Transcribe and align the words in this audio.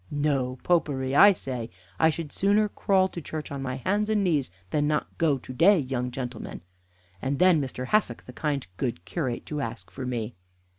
No 0.09 0.55
Popery, 0.63 1.15
I 1.15 1.31
say! 1.31 1.69
I 1.99 2.11
would 2.17 2.31
sooner 2.33 2.67
crawl 2.67 3.07
to 3.09 3.21
church 3.21 3.51
on 3.51 3.61
my 3.61 3.75
hands 3.75 4.09
and 4.09 4.23
knees 4.23 4.49
than 4.71 4.87
not 4.87 5.15
go 5.19 5.37
to 5.37 5.53
day, 5.53 5.77
young 5.77 6.09
gentlemen. 6.09 6.61
And 7.21 7.37
then 7.37 7.61
Mr. 7.61 7.85
Hassock, 7.85 8.23
the 8.23 8.33
kind, 8.33 8.65
good 8.77 9.05
curate, 9.05 9.45
to 9.45 9.61
ask 9.61 9.91
for 9.91 10.07
me!" 10.07 10.33